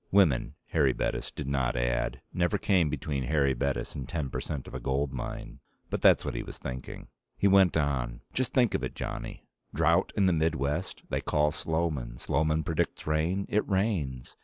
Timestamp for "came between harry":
2.57-3.53